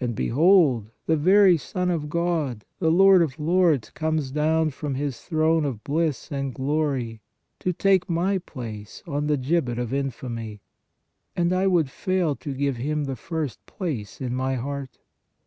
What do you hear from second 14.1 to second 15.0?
in my heart!